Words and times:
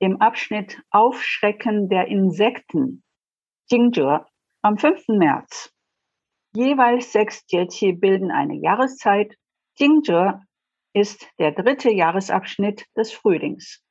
im 0.00 0.20
Abschnitt 0.20 0.82
Aufschrecken 0.90 1.88
der 1.88 2.08
Insekten, 2.08 3.04
Jingzhe, 3.70 4.26
am 4.62 4.78
5. 4.78 5.08
März. 5.08 5.72
Jeweils 6.54 7.12
sechs 7.12 7.44
Jieqi 7.48 7.92
bilden 7.92 8.30
eine 8.32 8.56
Jahreszeit. 8.56 9.36
Jingzhe 9.76 10.42
ist 10.94 11.28
der 11.38 11.52
dritte 11.52 11.90
Jahresabschnitt 11.90 12.86
des 12.96 13.12
Frühlings. 13.12 13.84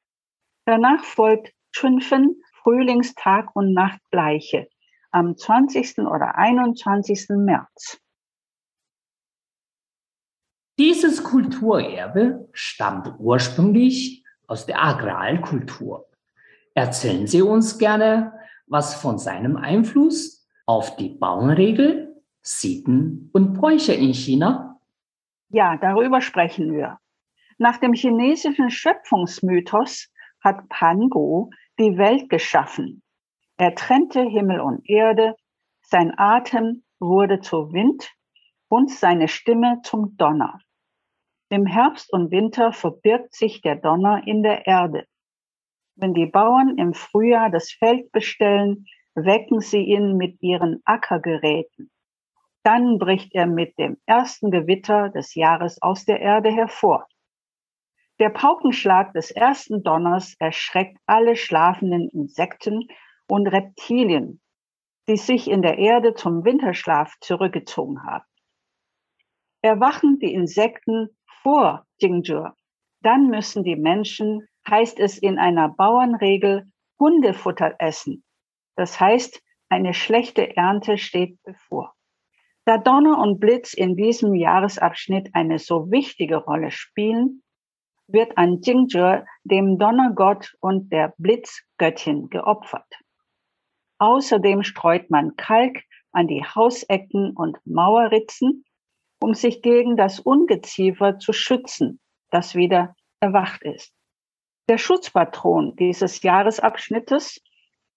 Danach 0.66 1.04
folgt 1.04 1.54
Chunfen, 1.72 2.42
Frühlingstag 2.64 3.56
und 3.56 3.74
Nachtgleiche, 3.74 4.68
am 5.12 5.38
20. 5.38 6.00
oder 6.00 6.36
21. 6.36 7.30
März. 7.30 8.02
Dieses 10.80 11.24
Kulturerbe 11.24 12.50
stammt 12.52 13.14
ursprünglich 13.20 14.19
aus 14.50 14.66
der 14.66 14.84
Agrarkultur. 14.84 16.08
Erzählen 16.74 17.28
Sie 17.28 17.42
uns 17.42 17.78
gerne 17.78 18.34
was 18.68 18.96
von 18.96 19.18
seinem 19.18 19.58
Einfluss 19.58 20.48
auf 20.66 20.96
die 20.96 21.10
Bauernregel, 21.10 22.22
Sitten 22.42 23.30
und 23.34 23.54
Bräuche 23.54 23.94
in 23.94 24.14
China? 24.14 24.80
Ja, 25.50 25.78
darüber 25.78 26.22
sprechen 26.22 26.74
wir. 26.74 27.00
Nach 27.58 27.78
dem 27.78 27.94
chinesischen 27.94 28.70
Schöpfungsmythos 28.70 30.10
hat 30.42 30.70
Pangu 30.70 31.50
die 31.80 31.98
Welt 31.98 32.30
geschaffen. 32.30 33.02
Er 33.58 33.76
trennte 33.76 34.22
Himmel 34.22 34.62
und 34.62 34.88
Erde, 34.88 35.36
sein 35.82 36.14
Atem 36.18 36.84
wurde 37.00 37.42
zu 37.42 37.74
Wind 37.74 38.10
und 38.68 38.92
seine 38.92 39.28
Stimme 39.28 39.80
zum 39.84 40.16
Donner. 40.18 40.60
Im 41.52 41.66
Herbst 41.66 42.14
und 42.14 42.30
Winter 42.30 42.72
verbirgt 42.72 43.34
sich 43.34 43.62
der 43.62 43.76
Donner 43.76 44.22
in 44.28 44.44
der 44.44 44.68
Erde. 44.68 45.08
Wenn 45.96 46.14
die 46.14 46.28
Bauern 46.28 46.78
im 46.78 46.94
Frühjahr 46.94 47.50
das 47.50 47.72
Feld 47.72 48.12
bestellen, 48.12 48.86
wecken 49.16 49.60
sie 49.60 49.82
ihn 49.82 50.16
mit 50.16 50.40
ihren 50.42 50.82
Ackergeräten. 50.86 51.90
Dann 52.64 53.00
bricht 53.00 53.34
er 53.34 53.48
mit 53.48 53.78
dem 53.80 53.98
ersten 54.06 54.52
Gewitter 54.52 55.10
des 55.10 55.34
Jahres 55.34 55.82
aus 55.82 56.06
der 56.06 56.20
Erde 56.20 56.52
hervor. 56.52 57.08
Der 58.20 58.30
Paukenschlag 58.30 59.14
des 59.14 59.32
ersten 59.32 59.82
Donners 59.82 60.36
erschreckt 60.40 61.00
alle 61.08 61.36
schlafenden 61.36 62.10
Insekten 62.10 62.88
und 63.28 63.48
Reptilien, 63.48 64.40
die 65.08 65.18
sich 65.18 65.50
in 65.50 65.64
der 65.64 65.80
Erde 65.80 66.14
zum 66.14 66.46
Winterschlaf 66.46 67.16
zurückgezogen 67.22 68.04
haben. 68.04 68.26
Erwachen 69.62 70.20
die 70.20 70.34
Insekten 70.34 71.10
vor 71.50 71.84
Jingzhe, 71.98 72.54
dann 73.02 73.30
müssen 73.30 73.64
die 73.64 73.76
Menschen, 73.76 74.48
heißt 74.70 75.00
es 75.00 75.18
in 75.18 75.40
einer 75.40 75.70
Bauernregel, 75.70 76.72
Hundefutter 77.00 77.74
essen. 77.80 78.24
Das 78.76 79.00
heißt, 79.00 79.42
eine 79.68 79.96
schlechte 79.96 80.56
Ernte 80.56 81.00
steht 81.00 81.42
bevor. 81.42 81.96
Da 82.66 82.78
Donner 82.78 83.18
und 83.18 83.40
Blitz 83.40 83.74
in 83.74 83.96
diesem 83.96 84.36
Jahresabschnitt 84.36 85.30
eine 85.34 85.58
so 85.58 85.90
wichtige 85.90 86.36
Rolle 86.36 86.70
spielen, 86.70 87.42
wird 88.06 88.38
an 88.38 88.62
Jingzhe 88.62 89.26
dem 89.44 89.80
Donnergott 89.80 90.56
und 90.60 90.94
der 90.94 91.16
Blitzgöttin 91.18 92.30
geopfert. 92.30 92.94
Außerdem 93.98 94.62
streut 94.62 95.10
man 95.10 95.36
Kalk 95.36 95.82
an 96.12 96.28
die 96.28 96.44
Hausecken 96.44 97.36
und 97.36 97.58
Mauerritzen 97.66 98.66
um 99.20 99.34
sich 99.34 99.62
gegen 99.62 99.98
das 99.98 100.20
Ungeziefer 100.20 101.20
zu 101.20 101.34
schützen, 101.34 102.00
das 102.32 102.56
wieder 102.56 102.96
erwacht 103.20 103.64
ist. 103.64 103.94
Der 104.70 104.78
Schutzpatron 104.78 105.76
dieses 105.76 106.22
Jahresabschnittes 106.22 107.42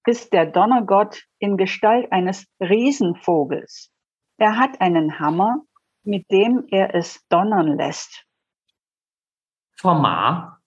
ist 0.06 0.32
der 0.32 0.46
Donnergott 0.46 1.22
in 1.38 1.56
Gestalt 1.56 2.10
eines 2.10 2.46
Riesenvogels. 2.60 3.90
Er 4.38 4.58
hat 4.58 4.80
einen 4.80 5.20
Hammer, 5.20 5.62
mit 6.02 6.30
dem 6.30 6.66
er 6.70 6.94
es 6.94 7.24
donnern 7.28 7.76
lässt. 7.76 8.24
Frau 9.76 9.94
Ma, 9.94 10.60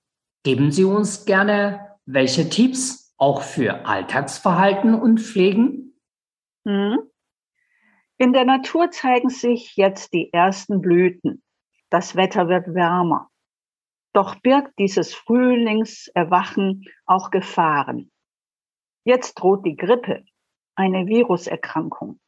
geben 0.43 0.71
Sie 0.71 0.85
uns 0.85 1.25
gerne 1.25 1.97
welche 2.05 2.49
Tipps 2.49 3.13
auch 3.17 3.41
für 3.41 3.85
Alltagsverhalten 3.85 4.93
und 4.93 5.19
Pflegen? 5.19 5.99
Hm. 6.65 6.99
In 8.17 8.31
der 8.31 8.45
Natur 8.45 8.91
zeigen 8.91 9.29
sich 9.29 9.75
jetzt 9.75 10.13
die 10.13 10.31
ersten 10.31 10.79
Blüten. 10.79 11.43
Das 11.89 12.15
Wetter 12.15 12.47
wird 12.47 12.73
wärmer. 12.73 13.29
Doch 14.13 14.39
birgt 14.39 14.79
dieses 14.79 15.13
Frühlingserwachen 15.13 16.85
auch 17.05 17.29
Gefahren. 17.29 18.11
Jetzt 19.03 19.33
droht 19.35 19.65
die 19.65 19.75
Grippe, 19.75 20.23
eine 20.75 21.07
Viruserkrankung. 21.07 22.21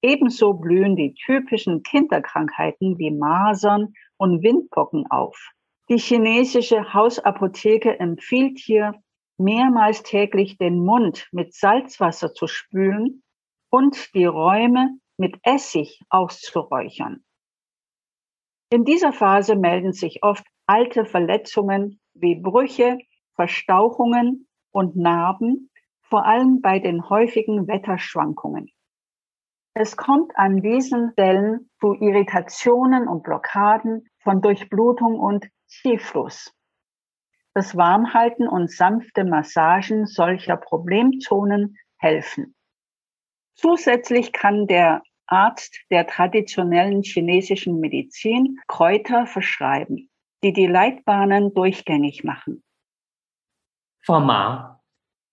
Ebenso 0.00 0.54
blühen 0.54 0.94
die 0.94 1.14
typischen 1.14 1.82
Kinderkrankheiten 1.82 2.96
wie 2.98 3.10
Masern 3.10 3.94
und 4.18 4.44
Windpocken 4.44 5.10
auf. 5.10 5.50
Die 5.88 5.98
chinesische 5.98 6.94
Hausapotheke 6.94 7.98
empfiehlt 7.98 8.60
hier, 8.60 8.94
mehrmals 9.38 10.04
täglich 10.04 10.56
den 10.56 10.84
Mund 10.84 11.28
mit 11.32 11.52
Salzwasser 11.52 12.32
zu 12.32 12.46
spülen 12.46 13.24
und 13.70 14.14
die 14.14 14.24
Räume 14.24 15.00
mit 15.18 15.38
Essig 15.42 16.00
auszuräuchern. 16.08 17.24
In 18.70 18.84
dieser 18.84 19.12
Phase 19.12 19.56
melden 19.56 19.92
sich 19.92 20.22
oft 20.22 20.44
alte 20.66 21.04
Verletzungen 21.04 22.00
wie 22.14 22.40
Brüche, 22.40 22.98
Verstauchungen 23.34 24.48
und 24.72 24.96
Narben, 24.96 25.70
vor 26.02 26.24
allem 26.24 26.60
bei 26.60 26.78
den 26.78 27.08
häufigen 27.08 27.68
Wetterschwankungen. 27.68 28.68
Es 29.74 29.96
kommt 29.96 30.36
an 30.36 30.62
diesen 30.62 31.12
Stellen 31.12 31.70
zu 31.80 31.94
Irritationen 31.94 33.08
und 33.08 33.22
Blockaden 33.22 34.08
von 34.22 34.40
Durchblutung 34.40 35.20
und 35.20 35.48
Ziehfluss. 35.66 36.52
Das 37.54 37.76
Warmhalten 37.76 38.48
und 38.48 38.70
sanfte 38.70 39.24
Massagen 39.24 40.06
solcher 40.06 40.56
Problemzonen 40.56 41.76
helfen. 41.98 42.54
Zusätzlich 43.54 44.32
kann 44.32 44.66
der 44.66 45.02
Arzt 45.26 45.78
der 45.90 46.06
traditionellen 46.06 47.02
chinesischen 47.02 47.80
Medizin 47.80 48.58
Kräuter 48.68 49.26
verschreiben, 49.26 50.08
die 50.42 50.52
die 50.52 50.66
Leitbahnen 50.66 51.52
durchgängig 51.54 52.24
machen. 52.24 52.62
Frau 54.04 54.20
Ma, 54.20 54.80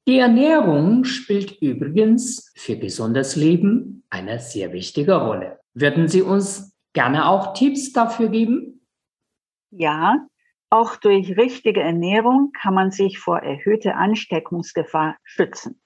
die 0.07 0.17
Ernährung 0.17 1.05
spielt 1.05 1.61
übrigens 1.61 2.51
für 2.57 2.77
gesundes 2.77 3.35
Leben 3.35 4.03
eine 4.09 4.39
sehr 4.39 4.73
wichtige 4.73 5.15
Rolle. 5.15 5.59
Würden 5.73 6.07
Sie 6.07 6.21
uns 6.21 6.75
gerne 6.93 7.27
auch 7.27 7.53
Tipps 7.53 7.93
dafür 7.93 8.29
geben? 8.29 8.85
Ja, 9.71 10.27
auch 10.69 10.95
durch 10.95 11.37
richtige 11.37 11.81
Ernährung 11.81 12.51
kann 12.51 12.73
man 12.73 12.91
sich 12.91 13.19
vor 13.19 13.39
erhöhter 13.39 13.95
Ansteckungsgefahr 13.95 15.17
schützen. 15.23 15.79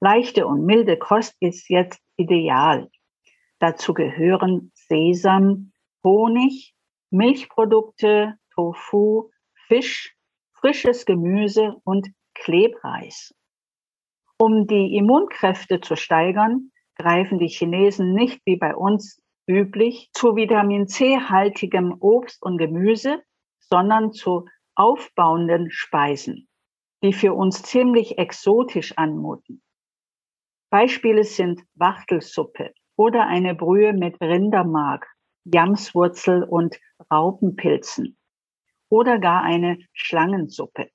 Leichte 0.00 0.46
und 0.46 0.66
milde 0.66 0.96
Kost 0.96 1.36
ist 1.40 1.68
jetzt 1.70 2.00
ideal. 2.16 2.90
Dazu 3.60 3.92
gehören 3.92 4.70
Sesam, 4.74 5.72
Honig, 6.04 6.74
Milchprodukte, 7.10 8.38
Tofu, 8.54 9.30
Fisch, 9.66 10.14
frisches 10.52 11.04
Gemüse 11.06 11.76
und 11.84 12.08
Klebreis. 12.34 13.34
Um 14.38 14.66
die 14.66 14.94
Immunkräfte 14.96 15.80
zu 15.80 15.96
steigern, 15.96 16.70
greifen 16.94 17.38
die 17.38 17.48
Chinesen 17.48 18.14
nicht 18.14 18.40
wie 18.44 18.56
bei 18.56 18.74
uns 18.76 19.20
üblich 19.48 20.10
zu 20.12 20.36
Vitamin 20.36 20.86
C-haltigem 20.86 21.96
Obst 22.00 22.42
und 22.42 22.58
Gemüse, 22.58 23.22
sondern 23.58 24.12
zu 24.12 24.46
aufbauenden 24.76 25.70
Speisen, 25.70 26.48
die 27.02 27.12
für 27.12 27.34
uns 27.34 27.62
ziemlich 27.62 28.18
exotisch 28.18 28.96
anmuten. 28.96 29.62
Beispiele 30.70 31.24
sind 31.24 31.62
Wachtelsuppe 31.74 32.72
oder 32.98 33.28
eine 33.28 33.54
Brühe 33.54 33.92
mit 33.92 34.20
Rindermark, 34.20 35.06
Jamswurzel 35.44 36.42
und 36.42 36.78
Raupenpilzen 37.10 38.18
oder 38.90 39.18
gar 39.18 39.42
eine 39.42 39.78
Schlangensuppe. 39.92 40.90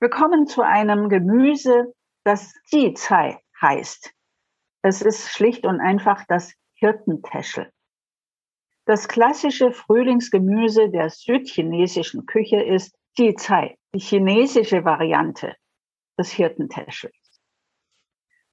Wir 0.00 0.10
kommen 0.10 0.48
zu 0.48 0.62
einem 0.62 1.08
Gemüse, 1.08 1.94
das 2.24 2.52
Jizai 2.66 3.38
heißt. 3.60 4.12
Es 4.82 5.00
ist 5.00 5.28
schlicht 5.30 5.64
und 5.64 5.80
einfach 5.80 6.24
das 6.26 6.52
Hirtentäschel. 6.74 7.70
Das 8.84 9.06
klassische 9.06 9.70
Frühlingsgemüse 9.70 10.90
der 10.90 11.08
südchinesischen 11.08 12.26
Küche 12.26 12.60
ist 12.60 12.98
Jizai, 13.16 13.78
die 13.94 14.00
chinesische 14.00 14.84
Variante 14.84 15.54
des 16.18 16.32
Hirtentäschels. 16.32 17.21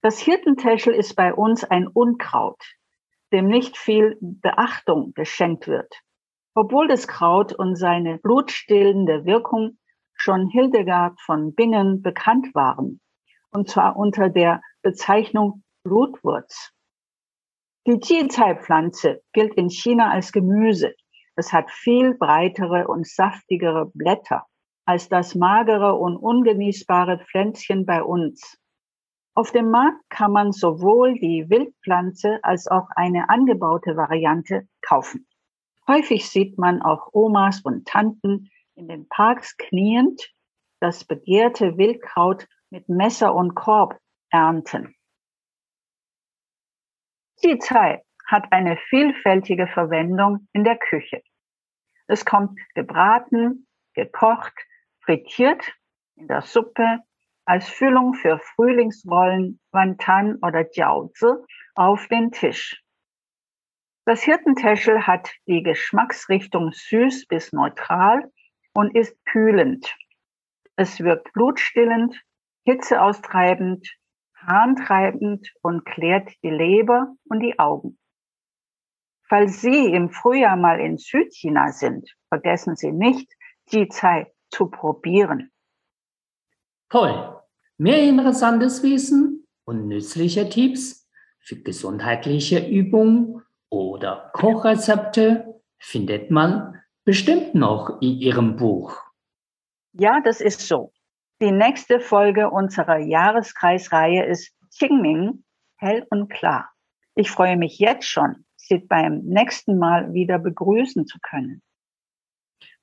Das 0.01 0.19
Hirtentäschel 0.19 0.93
ist 0.93 1.15
bei 1.15 1.33
uns 1.33 1.65
ein 1.65 1.87
Unkraut, 1.87 2.63
dem 3.33 3.47
nicht 3.47 3.77
viel 3.77 4.17
Beachtung 4.21 5.13
geschenkt 5.13 5.67
wird. 5.67 5.93
Obwohl 6.55 6.87
das 6.87 7.07
Kraut 7.07 7.53
und 7.53 7.75
seine 7.75 8.17
blutstillende 8.17 9.25
Wirkung 9.25 9.77
schon 10.13 10.47
Hildegard 10.47 11.19
von 11.21 11.53
Bingen 11.53 12.01
bekannt 12.01 12.55
waren, 12.55 13.01
und 13.51 13.69
zwar 13.69 13.97
unter 13.97 14.29
der 14.29 14.61
Bezeichnung 14.81 15.63
Blutwurz. 15.83 16.71
Die 17.85 17.99
Jizai-Pflanze 18.01 19.21
gilt 19.33 19.53
in 19.55 19.69
China 19.69 20.11
als 20.11 20.31
Gemüse. 20.31 20.95
Es 21.35 21.51
hat 21.51 21.71
viel 21.71 22.13
breitere 22.13 22.87
und 22.87 23.07
saftigere 23.07 23.91
Blätter 23.93 24.45
als 24.85 25.09
das 25.09 25.35
magere 25.35 25.95
und 25.95 26.17
ungenießbare 26.17 27.19
Pflänzchen 27.19 27.85
bei 27.85 28.01
uns. 28.01 28.57
Auf 29.39 29.51
dem 29.51 29.71
Markt 29.71 30.01
kann 30.09 30.33
man 30.33 30.51
sowohl 30.51 31.13
die 31.13 31.49
Wildpflanze 31.49 32.39
als 32.43 32.67
auch 32.67 32.89
eine 32.97 33.29
angebaute 33.29 33.95
Variante 33.95 34.67
kaufen. 34.81 35.29
Häufig 35.87 36.29
sieht 36.29 36.57
man 36.57 36.81
auch 36.81 37.13
Omas 37.13 37.61
und 37.61 37.87
Tanten 37.87 38.49
in 38.75 38.89
den 38.89 39.07
Parks 39.07 39.55
kniend 39.55 40.29
das 40.81 41.05
begehrte 41.05 41.77
Wildkraut 41.77 42.49
mit 42.69 42.89
Messer 42.89 43.33
und 43.33 43.55
Korb 43.55 43.97
ernten. 44.29 44.93
Zai 47.37 48.03
hat 48.27 48.51
eine 48.51 48.75
vielfältige 48.89 49.67
Verwendung 49.67 50.49
in 50.51 50.65
der 50.65 50.77
Küche. 50.77 51.23
Es 52.07 52.25
kommt 52.25 52.59
gebraten, 52.75 53.67
gekocht, 53.93 54.59
frittiert, 54.99 55.63
in 56.15 56.27
der 56.27 56.41
Suppe, 56.41 57.03
als 57.49 57.67
Füllung 57.67 58.13
für 58.13 58.37
Frühlingsrollen, 58.37 59.59
Wantan 59.71 60.35
oder 60.43 60.69
Jiaozi 60.71 61.33
auf 61.73 62.07
den 62.07 62.31
Tisch. 62.31 62.83
Das 64.05 64.21
Hirtentäschel 64.21 65.07
hat 65.07 65.33
die 65.47 65.63
Geschmacksrichtung 65.63 66.71
süß 66.71 67.25
bis 67.25 67.51
neutral 67.51 68.31
und 68.75 68.95
ist 68.95 69.17
kühlend. 69.25 69.97
Es 70.75 70.99
wirkt 70.99 71.33
blutstillend, 71.33 72.21
hitzeaustreibend, 72.65 73.95
harntreibend 74.35 75.51
und 75.63 75.85
klärt 75.85 76.31
die 76.43 76.51
Leber 76.51 77.15
und 77.29 77.39
die 77.39 77.57
Augen. 77.57 77.97
Falls 79.27 79.59
Sie 79.59 79.91
im 79.91 80.11
Frühjahr 80.11 80.55
mal 80.55 80.79
in 80.79 80.99
Südchina 80.99 81.71
sind, 81.71 82.13
vergessen 82.27 82.75
Sie 82.75 82.91
nicht, 82.91 83.33
Zeit 83.89 84.31
zu 84.51 84.69
probieren. 84.69 85.51
Toll. 86.89 87.38
Mehr 87.81 88.03
interessantes 88.03 88.83
Wissen 88.83 89.47
und 89.63 89.87
nützliche 89.87 90.49
Tipps 90.49 91.09
für 91.39 91.55
gesundheitliche 91.55 92.67
Übungen 92.67 93.41
oder 93.69 94.31
Kochrezepte 94.33 95.61
findet 95.77 96.29
man 96.29 96.75
bestimmt 97.05 97.55
noch 97.55 98.01
in 98.01 98.17
Ihrem 98.17 98.57
Buch. 98.57 98.97
Ja, 99.93 100.19
das 100.19 100.41
ist 100.41 100.67
so. 100.67 100.91
Die 101.41 101.53
nächste 101.53 102.01
Folge 102.01 102.49
unserer 102.49 102.97
Jahreskreisreihe 102.97 104.25
ist 104.25 104.53
Qingming, 104.77 105.45
hell 105.77 106.05
und 106.09 106.27
klar. 106.27 106.69
Ich 107.15 107.31
freue 107.31 107.55
mich 107.55 107.79
jetzt 107.79 108.09
schon, 108.09 108.43
Sie 108.57 108.79
beim 108.79 109.19
nächsten 109.19 109.77
Mal 109.77 110.11
wieder 110.11 110.37
begrüßen 110.37 111.07
zu 111.07 111.17
können. 111.21 111.61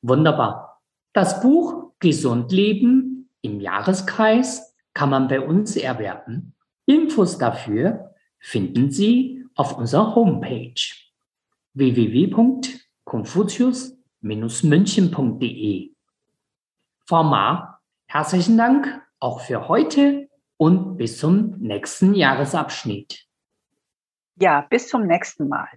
Wunderbar. 0.01 0.81
Das 1.13 1.43
Buch 1.43 1.93
Gesund 1.99 2.51
Leben 2.51 3.29
im 3.43 3.61
Jahreskreis 3.61 4.73
kann 4.97 5.11
man 5.11 5.29
bei 5.29 5.41
uns 5.41 5.77
erwerben. 5.77 6.57
Infos 6.87 7.39
dafür 7.39 8.15
finden 8.39 8.91
Sie 8.91 9.45
auf 9.55 9.79
unserer 9.79 10.15
Homepage 10.15 10.75
www.confucius.com 11.75 13.97
münchen.de. 14.23 15.93
Frau 17.07 17.23
Ma, 17.23 17.81
herzlichen 18.07 18.57
Dank 18.57 19.03
auch 19.21 19.41
für 19.41 19.69
heute 19.69 20.29
und 20.57 20.97
bis 20.97 21.19
zum 21.19 21.57
nächsten 21.59 22.15
Jahresabschnitt. 22.15 23.27
Ja, 24.41 24.63
bis 24.63 24.89
zum 24.89 25.07
nächsten 25.07 25.49
Mal. 25.49 25.69